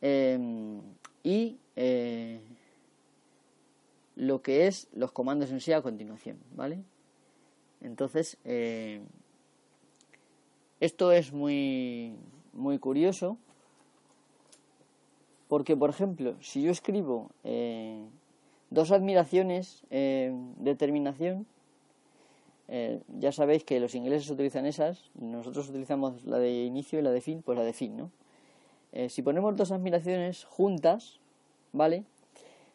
[0.01, 0.81] em,
[1.23, 2.41] y eh,
[4.17, 6.83] lo que es los comandos en sí a continuación, ¿vale?
[7.81, 9.01] Entonces, eh,
[10.81, 12.15] esto es muy,
[12.53, 13.39] muy curioso
[15.49, 18.03] porque, por ejemplo, si yo escribo eh,
[18.71, 21.47] dos admiraciones eh, de terminación,
[22.69, 27.11] eh, ya sabéis que los ingleses utilizan esas, nosotros utilizamos la de inicio y la
[27.11, 28.11] de fin, pues la de fin, ¿no?
[29.09, 31.19] si ponemos dos admiraciones juntas,
[31.73, 32.05] ¿vale?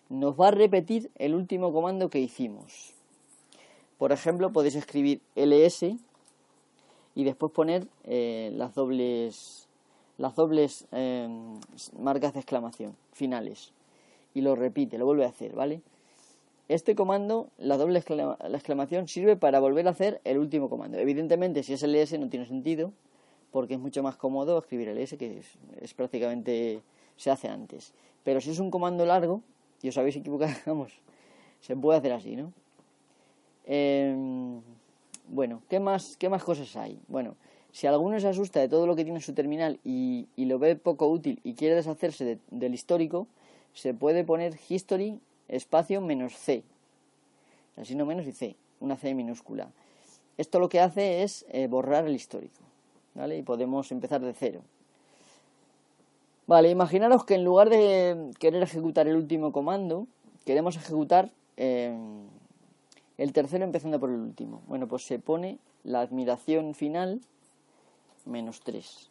[0.09, 2.95] Nos va a repetir el último comando que hicimos.
[3.99, 5.83] Por ejemplo, podéis escribir ls
[7.13, 9.67] y después poner eh, las dobles
[10.17, 10.87] las dobles
[11.99, 13.71] marcas de exclamación finales
[14.33, 15.81] y lo repite, lo vuelve a hacer, ¿vale?
[16.69, 20.97] Este comando, la doble exclamación, sirve para volver a hacer el último comando.
[20.97, 22.91] Evidentemente, si es ls no tiene sentido,
[23.51, 25.39] porque es mucho más cómodo escribir ls, que
[25.81, 26.81] es, prácticamente
[27.15, 27.93] se hace antes.
[28.23, 29.41] Pero si es un comando largo,
[29.81, 30.91] y os habéis equivocado, vamos,
[31.61, 32.51] se puede hacer así, ¿no?
[33.65, 34.15] Eh,
[35.29, 36.99] bueno, ¿qué más, ¿qué más cosas hay?
[37.07, 37.35] Bueno,
[37.71, 40.75] si alguno se asusta de todo lo que tiene en su terminal y, lo ve
[40.75, 43.27] poco útil y quiere deshacerse del histórico,
[43.73, 46.63] se puede poner history espacio menos C.
[47.75, 49.69] Así no menos y C, una C minúscula.
[50.37, 52.59] Esto lo que hace es eh, borrar el histórico,
[53.15, 53.37] ¿vale?
[53.37, 54.61] Y podemos empezar de cero.
[56.47, 60.07] Vale, imaginaros que en lugar de querer ejecutar el último comando,
[60.45, 61.93] queremos ejecutar eh,
[63.17, 64.61] el tercero empezando por el último.
[64.67, 67.21] Bueno, pues se pone la admiración final
[68.25, 69.09] menos 3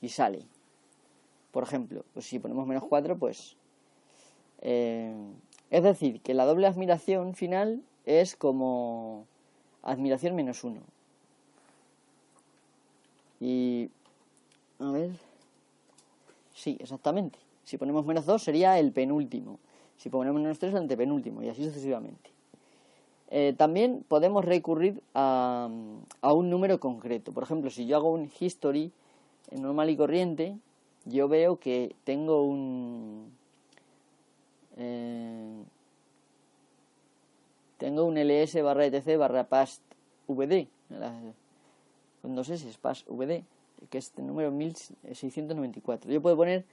[0.00, 0.42] y sale.
[1.52, 3.56] Por ejemplo, pues si ponemos menos 4, pues...
[4.62, 5.14] Eh,
[5.70, 9.26] es decir, que la doble admiración final es como
[9.82, 10.80] admiración menos 1.
[13.40, 13.90] Y
[14.78, 15.10] A ver.
[16.54, 17.38] Sí, exactamente.
[17.64, 19.58] Si ponemos menos 2 sería el penúltimo.
[19.96, 22.30] Si ponemos menos 3 el antepenúltimo y así sucesivamente.
[23.30, 25.68] Eh, también podemos recurrir a,
[26.20, 27.32] a, un número concreto.
[27.32, 28.92] Por ejemplo, si yo hago un history
[29.50, 30.56] normal y corriente,
[31.04, 33.32] yo veo que tengo un...
[34.76, 35.62] Eh,
[37.78, 39.82] tengo un ls barra etc barra past
[40.26, 40.68] vd
[42.22, 43.44] con dos s past vd
[43.90, 46.64] que es el número 1694 yo puedo poner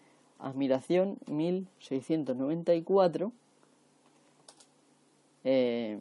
[0.41, 3.31] admiración 1694
[5.43, 5.97] eh,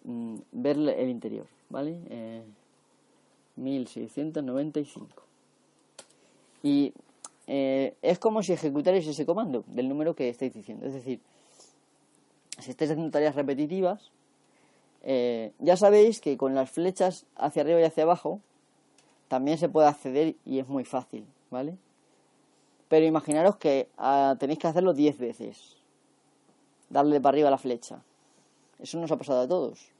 [0.04, 1.98] mm, ver el interior, ¿vale?
[2.08, 2.42] Eh,
[3.56, 5.08] 1695.
[6.62, 6.92] Y
[7.46, 10.86] eh, es como si ejecutarais ese comando del número que estáis diciendo.
[10.86, 11.20] Es decir,
[12.58, 14.10] si estáis haciendo tareas repetitivas,
[15.02, 18.40] eh, ya sabéis que con las flechas hacia arriba y hacia abajo
[19.28, 21.76] también se puede acceder y es muy fácil, ¿vale?
[22.88, 25.76] Pero imaginaros que ah, tenéis que hacerlo 10 veces.
[26.88, 28.02] Darle para arriba la flecha.
[28.78, 29.93] Eso nos ha pasado a todos.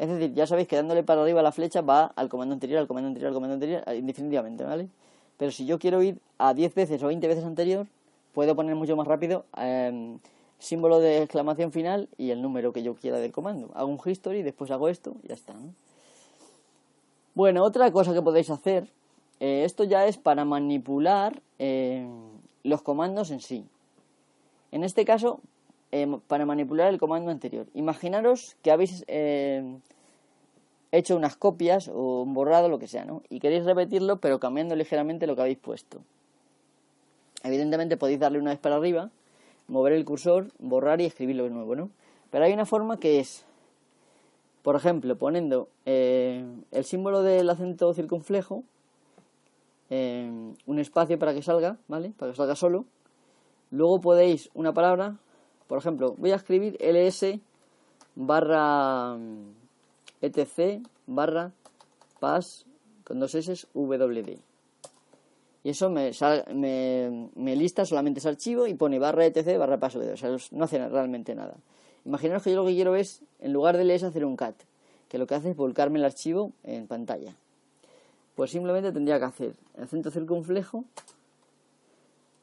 [0.00, 2.86] Es decir, ya sabéis que dándole para arriba la flecha va al comando anterior, al
[2.86, 4.88] comando anterior, al comando anterior, indefinitivamente, ¿vale?
[5.36, 7.86] Pero si yo quiero ir a 10 veces o 20 veces anterior,
[8.32, 10.16] puedo poner mucho más rápido eh,
[10.58, 13.70] símbolo de exclamación final y el número que yo quiera del comando.
[13.74, 15.54] Hago un history, después hago esto y ya está.
[17.34, 18.88] Bueno, otra cosa que podéis hacer,
[19.38, 22.08] eh, esto ya es para manipular eh,
[22.62, 23.66] los comandos en sí.
[24.72, 25.40] En este caso,
[25.92, 27.66] eh, para manipular el comando anterior.
[27.74, 29.04] Imaginaros que habéis
[30.92, 33.22] hecho unas copias o borrado, lo que sea, ¿no?
[33.28, 36.00] Y queréis repetirlo, pero cambiando ligeramente lo que habéis puesto.
[37.42, 39.10] Evidentemente podéis darle una vez para arriba
[39.70, 41.90] mover el cursor, borrar y escribirlo de nuevo, ¿no?
[42.30, 43.44] Pero hay una forma que es,
[44.62, 48.64] por ejemplo, poniendo eh, el símbolo del acento circunflejo,
[49.90, 52.12] un espacio para que salga, ¿vale?
[52.16, 52.84] Para que salga solo.
[53.72, 55.16] Luego podéis una palabra,
[55.70, 57.38] por ejemplo, voy a escribir ls
[58.16, 59.16] barra
[60.20, 61.52] etc barra
[62.18, 62.66] pas
[63.04, 64.38] con dos s wd
[65.62, 66.10] y eso me,
[67.36, 70.88] me, lista solamente ese archivo y pone barra etc barra paso o sea, no hace
[70.88, 71.54] realmente nada.
[72.04, 74.56] Imaginaros que yo lo que quiero es, en lugar de leer, hacer un cat,
[75.08, 77.36] que lo que hace es volcarme el archivo en pantalla.
[78.34, 80.84] Pues simplemente tendría que hacer acento circunflejo,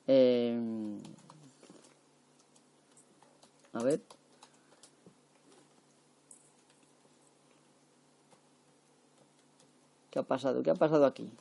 [0.08, 0.58] eh,
[3.78, 4.02] a ver,
[10.10, 10.64] ¿Qué ha pasado?
[10.64, 11.32] ¿Qué ha pasado aquí?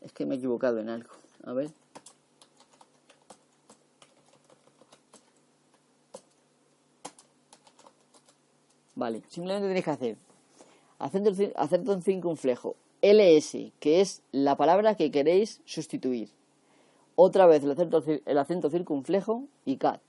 [0.00, 1.10] Es que me he equivocado en algo.
[1.44, 1.70] A ver.
[8.94, 10.16] Vale, simplemente tenéis que hacer
[10.98, 16.30] acento, un circunflejo ls, que es la palabra que queréis sustituir.
[17.22, 20.00] Otra vez el acento, el acento circunflejo y cat.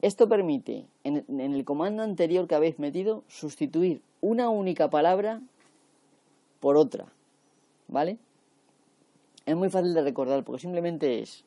[0.00, 5.42] Esto permite, en, en el comando anterior que habéis metido, sustituir una única palabra
[6.60, 7.12] por otra.
[7.88, 8.16] ¿Vale?
[9.44, 11.44] Es muy fácil de recordar porque simplemente es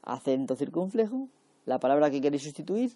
[0.00, 1.28] acento circunflejo,
[1.66, 2.92] la palabra que queréis sustituir,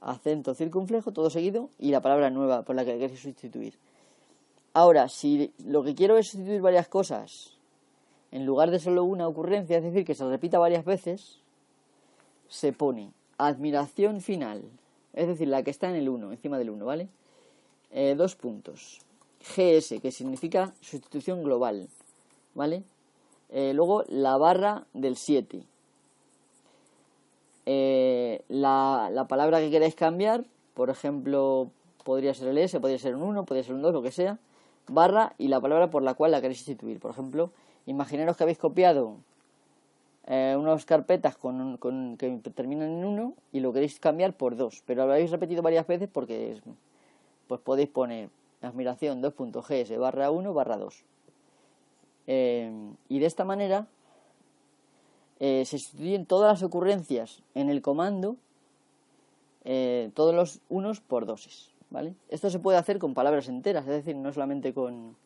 [0.00, 3.74] acento circunflejo, todo seguido, y la palabra nueva por la que queréis sustituir.
[4.72, 7.59] Ahora, si lo que quiero es sustituir varias cosas,
[8.32, 11.40] en lugar de solo una ocurrencia, es decir, que se repita varias veces,
[12.48, 14.62] se pone admiración final,
[15.14, 17.08] es decir, la que está en el 1, encima del 1, ¿vale?
[17.90, 19.00] Eh, dos puntos.
[19.40, 21.88] GS, que significa sustitución global,
[22.54, 22.84] ¿vale?
[23.48, 25.62] Eh, luego la barra del 7.
[27.66, 31.70] Eh, la, la, palabra que queráis cambiar, por ejemplo,
[32.04, 34.38] podría ser el S, podría ser un 1, podría ser un 2, lo que sea,
[34.88, 37.00] barra y la palabra por la cual la queréis sustituir.
[37.00, 37.50] Por ejemplo,
[37.86, 39.16] imaginaros que habéis copiado
[40.26, 44.82] eh, unas carpetas con, con, que terminan en 1 y lo queréis cambiar por 2,
[44.86, 46.60] pero lo habéis repetido varias veces porque
[47.46, 48.30] pues podéis poner
[48.62, 51.04] admiración 2.gs barra 1 barra 2.
[52.26, 53.86] Eh, y de esta manera
[55.40, 58.36] eh, se sustituyen todas las ocurrencias en el comando,
[60.14, 61.70] todos los unos por doses.
[61.90, 62.14] ¿vale?
[62.28, 65.16] Esto se puede hacer con palabras enteras, es decir, no solamente con...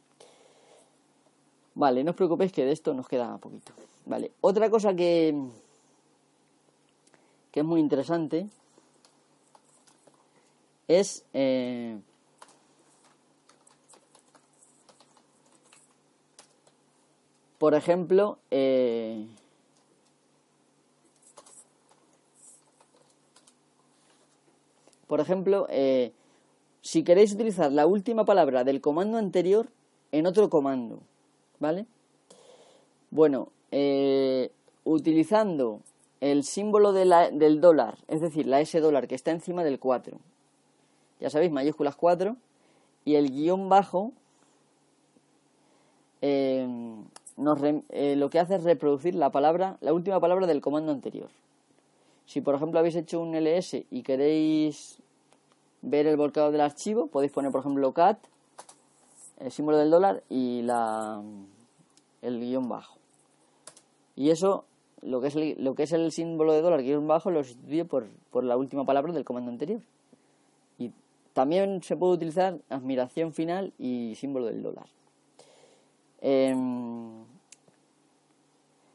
[1.74, 3.72] Vale, no os preocupéis que de esto nos queda poquito.
[4.06, 5.34] Vale, otra cosa que,
[7.50, 8.46] que es muy interesante
[10.86, 11.98] es eh,
[17.58, 19.26] por ejemplo eh,
[25.06, 26.12] por ejemplo eh,
[26.82, 29.68] si queréis utilizar la última palabra del comando anterior
[30.12, 31.00] en otro comando
[31.64, 31.86] ¿vale?
[33.10, 34.50] Bueno, eh,
[34.84, 35.80] utilizando
[36.20, 40.18] el símbolo del dólar, es decir, la S dólar que está encima del 4,
[41.20, 42.36] ya sabéis, mayúsculas 4,
[43.06, 44.12] y el guion bajo
[46.20, 46.68] eh,
[47.88, 51.30] eh, lo que hace es reproducir la palabra, la última palabra del comando anterior.
[52.26, 54.98] Si por ejemplo habéis hecho un ls y queréis
[55.80, 58.18] ver el volcado del archivo, podéis poner por ejemplo cat,
[59.38, 61.22] el símbolo del dólar y la,
[62.24, 62.98] el guion bajo.
[64.16, 64.64] Y eso,
[65.02, 67.84] lo que es el, lo que es el símbolo de dólar guion bajo, lo sustituye
[67.84, 69.80] por, por la última palabra del comando anterior.
[70.78, 70.90] Y
[71.32, 74.86] también se puede utilizar admiración final y símbolo del dólar.
[76.20, 77.24] Em,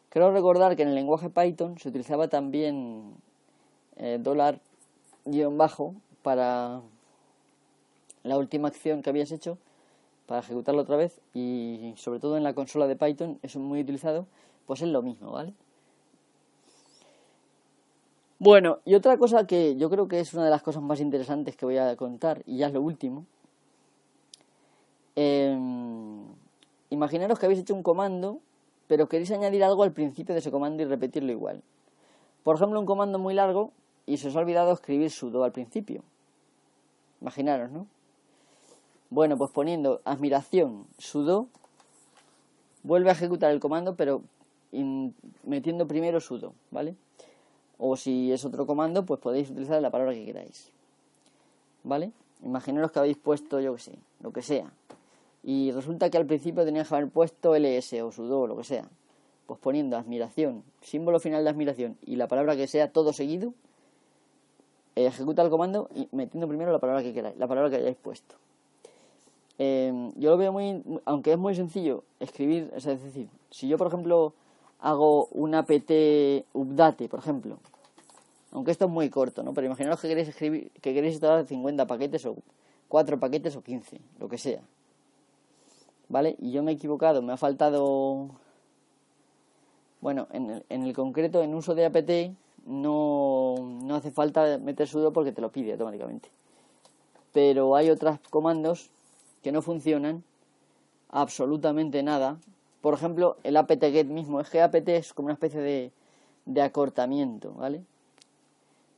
[0.09, 3.13] creo recordar que en el lenguaje Python se utilizaba también
[3.97, 4.59] eh, dólar
[5.25, 6.81] guion bajo para
[8.23, 9.57] la última acción que habías hecho
[10.29, 14.27] para ejecutarlo otra vez y sobre todo en la consola de Python es muy utilizado
[14.65, 15.53] pues es lo mismo vale
[18.37, 21.57] bueno y otra cosa que yo creo que es una de las cosas más interesantes
[21.57, 23.25] que voy a contar y ya es lo último
[25.15, 25.57] eh,
[26.91, 28.39] Imaginaros que habéis hecho un comando,
[28.87, 31.61] pero queréis añadir algo al principio de ese comando y repetirlo igual.
[32.43, 33.71] Por ejemplo, un comando muy largo
[34.07, 36.03] y se os ha olvidado escribir sudo al principio.
[37.21, 37.85] Imaginaros, ¿no?
[39.09, 41.47] Bueno, pues poniendo admiración sudo,
[42.83, 44.21] vuelve a ejecutar el comando, pero
[45.43, 46.95] metiendo primero sudo, ¿vale?
[47.77, 50.69] O si es otro comando, pues podéis utilizar la palabra que queráis.
[51.83, 52.11] ¿Vale?
[52.43, 54.71] Imaginaros que habéis puesto, yo qué sé, lo que sea
[55.43, 58.63] y resulta que al principio tenía que haber puesto ls o sudo o lo que
[58.63, 58.85] sea.
[59.45, 63.53] Pues poniendo admiración, símbolo final de admiración y la palabra que sea todo seguido,
[64.95, 68.35] ejecuta el comando y metiendo primero la palabra que queráis, la palabra que hayáis puesto.
[69.59, 73.87] Em, yo lo veo muy, aunque es muy sencillo escribir, es decir, si yo por
[73.87, 74.33] ejemplo
[74.79, 75.91] hago un apt
[76.53, 77.59] update, por ejemplo,
[78.51, 79.53] aunque esto es muy corto, ¿no?
[79.53, 82.35] Pero imaginaos que queréis escribir, que queréis instalar 50 paquetes o
[82.87, 84.61] 4 paquetes o 15, lo que sea.
[86.09, 86.35] ¿vale?
[86.39, 88.27] Y yo me he equivocado, me ha faltado...
[90.01, 92.09] Bueno, en el, en el concreto, en uso de apt,
[92.65, 96.29] no, no hace falta meter sudo porque te lo pide automáticamente.
[97.33, 98.89] Pero hay otros comandos
[99.43, 100.23] que no funcionan
[101.09, 102.37] absolutamente nada.
[102.81, 104.39] Por ejemplo, el apt-get mismo.
[104.39, 105.91] Es que apt es como una especie de,
[106.45, 107.83] de acortamiento, ¿vale?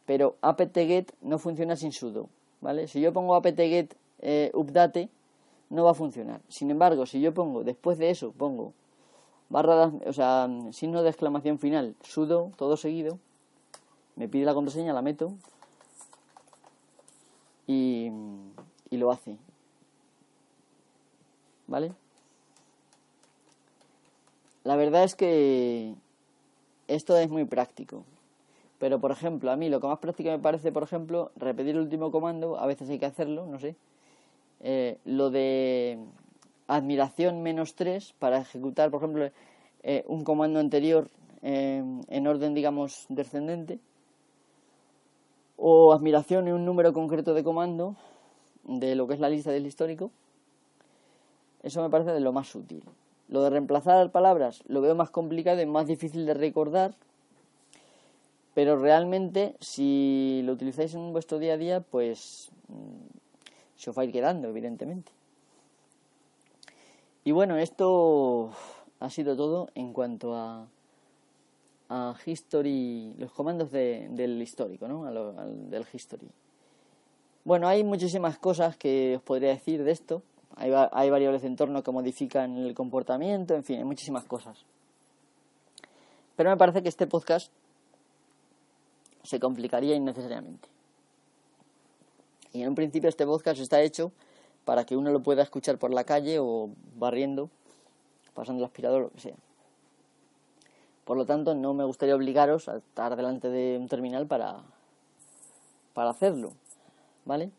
[0.06, 2.30] Pero apt-get no funciona sin sudo,
[2.60, 2.88] ¿vale?
[2.88, 5.10] Si yo pongo apt-get eh, update,
[5.70, 6.42] no va a funcionar.
[6.50, 8.74] Sin embargo, si yo pongo, después de eso, pongo
[9.50, 13.20] barra, o sea, signo de exclamación final, sudo, todo seguido,
[14.16, 15.34] me pide la contraseña, la meto
[17.68, 18.12] y,
[18.90, 19.38] y lo hace.
[21.72, 21.94] ¿Vale?
[24.66, 25.96] La verdad es que
[26.90, 28.04] esto es muy práctico.
[28.78, 31.84] Pero, por ejemplo, a mí lo que más práctico me parece, por ejemplo, repetir el
[31.84, 33.78] último comando, a veces hay que hacerlo, no sé,
[34.60, 35.98] eh, lo de
[36.68, 39.30] admiración menos 3 para ejecutar, por ejemplo,
[39.84, 41.10] eh, un comando anterior
[41.42, 43.80] eh, en orden, digamos, descendente,
[45.56, 47.96] o admiración en un número concreto de comando
[48.66, 50.12] de lo que es la lista del histórico,
[51.64, 52.84] eso me parece de lo más útil.
[53.28, 56.96] Lo de reemplazar palabras lo veo más complicado y más difícil de recordar,
[58.54, 62.52] pero realmente si lo utilizáis en vuestro día a día, pues
[63.78, 65.12] se os va a ir quedando, evidentemente.
[67.24, 68.52] Y bueno, esto
[69.00, 70.68] ha sido todo en cuanto a,
[71.90, 75.06] a history, los comandos del histórico, ¿no?
[75.70, 76.28] del history.
[77.44, 80.22] Bueno, hay muchísimas cosas que os podría decir de esto.
[80.56, 84.66] Hay, variables de entorno que modifican el comportamiento, en fin, hay muchísimas cosas.
[86.36, 87.52] Pero me parece que este podcast
[89.24, 90.68] se complicaría innecesariamente.
[92.54, 94.12] Y en un principio este podcast está hecho
[94.66, 97.50] para que uno lo pueda escuchar por la calle o barriendo,
[98.34, 99.36] pasando el aspirador, lo que sea.
[101.06, 104.62] Por lo tanto, no me gustaría obligaros a estar delante de un terminal para,
[105.94, 106.54] para hacerlo,
[107.26, 107.52] ¿vale?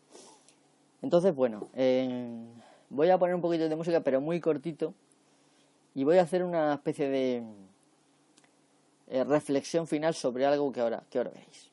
[1.02, 2.46] Entonces, bueno, eh,
[2.92, 4.94] voy a poner un poquito de música, pero muy cortito,
[5.94, 7.42] y voy a hacer una especie de
[9.08, 11.70] eh, reflexión final sobre algo que ahora, que ahora veréis.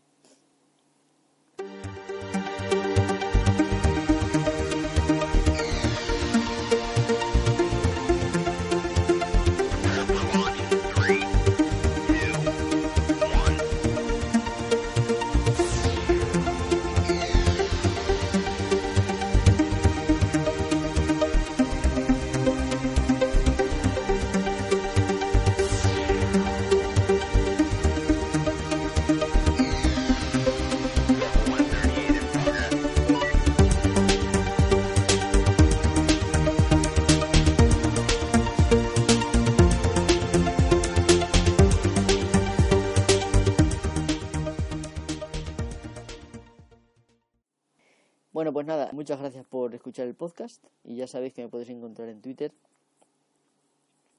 [48.59, 52.09] Pues nada, muchas gracias por escuchar el podcast y ya sabéis que me podéis encontrar
[52.09, 52.51] en Twitter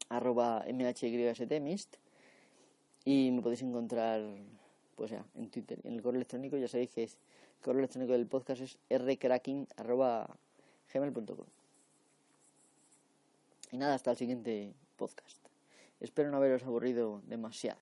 [0.09, 1.97] arroba mhyst
[3.05, 4.23] y me podéis encontrar
[4.97, 7.19] pues ya en Twitter en el correo electrónico ya sabéis que es
[7.59, 10.35] el correo electrónico del podcast es rcracking arroba
[10.91, 11.47] gmail.com
[13.73, 15.37] y nada hasta el siguiente podcast.
[16.01, 17.79] Espero no haberos aburrido demasiado